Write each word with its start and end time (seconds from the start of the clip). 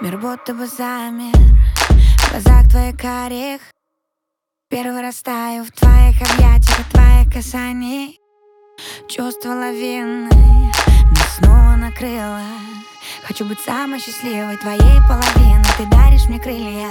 Мир 0.00 0.18
будто 0.18 0.54
бы 0.54 0.66
замер. 0.66 1.32
В 2.18 2.30
глазах 2.30 2.68
твоих 2.68 2.96
карих 2.96 3.60
Первый 4.68 5.02
растаю 5.02 5.64
в 5.64 5.70
твоих 5.70 6.16
объятиях 6.20 6.80
От 6.80 6.88
твоих 6.90 7.32
касаний 7.32 8.18
Чувство 9.08 9.50
лавины 9.50 10.28
Нас 10.30 11.36
снова 11.38 11.76
накрыло 11.76 12.42
Хочу 13.24 13.44
быть 13.44 13.60
самой 13.60 14.00
счастливой 14.00 14.56
твоей 14.56 15.00
половиной. 15.08 15.64
Ты 15.78 15.86
даришь 15.86 16.26
мне 16.26 16.40
крылья 16.40 16.90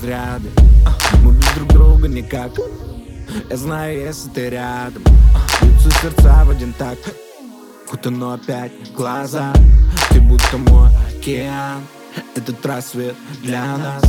разряды. 0.00 0.48
А, 0.86 1.16
Мы 1.22 1.32
без 1.32 1.46
друг 1.54 1.68
друга 1.68 2.08
никак. 2.08 2.52
Я 3.48 3.56
знаю, 3.56 4.00
если 4.00 4.28
ты 4.30 4.50
рядом. 4.50 5.02
А, 5.34 5.64
Бьются 5.64 5.90
сердца 6.00 6.44
в 6.44 6.50
один 6.50 6.72
такт. 6.72 7.14
Кутано 7.88 8.34
опять 8.34 8.72
глаза. 8.94 9.52
Ты 10.10 10.20
будто 10.20 10.58
мой 10.58 10.88
океан. 11.08 11.82
Этот 12.34 12.64
рассвет 12.66 13.14
для 13.42 13.76
нас. 13.76 14.02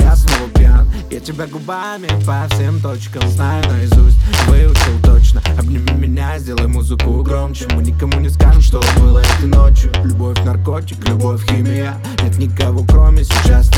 Я 0.00 0.14
снова 0.14 0.48
пьян. 0.50 0.88
Я 1.10 1.20
тебя 1.20 1.46
губами 1.46 2.08
по 2.24 2.46
всем 2.54 2.80
точкам 2.80 3.28
Знаю. 3.28 3.64
Наизусть, 3.68 4.18
выучил 4.46 5.00
точно. 5.02 5.42
Обними 5.58 5.92
меня, 5.92 6.38
сделай 6.38 6.68
музыку 6.68 7.22
громче. 7.22 7.66
Мы 7.74 7.82
никому 7.82 8.20
не 8.20 8.28
скажем, 8.28 8.60
что 8.60 8.80
было 8.98 9.18
этой 9.18 9.48
ночью. 9.48 9.92
Любовь 10.04 10.38
наркотик, 10.44 11.08
любовь 11.08 11.44
химия. 11.48 11.96
Нет 12.22 12.38
никого 12.38 12.84
кроме 12.84 13.24
сейчас 13.24 13.68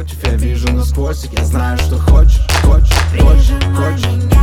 Напротив, 0.00 0.18
я 0.24 0.36
вижу 0.36 0.72
насквозь 0.72 1.28
Я 1.32 1.44
знаю, 1.44 1.78
что 1.78 1.98
хочешь, 1.98 2.40
хочешь, 2.64 2.88
хочешь, 3.18 3.50
хочешь 3.76 4.39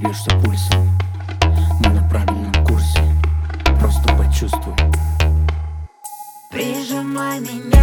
Бьешься 0.00 0.30
пульсом 0.44 0.96
Мы 1.80 1.90
на 1.90 2.08
правильном 2.08 2.52
курсе. 2.64 3.00
Просто 3.80 4.14
почувствуй. 4.14 4.74
Прижимай 6.50 7.40
меня. 7.40 7.77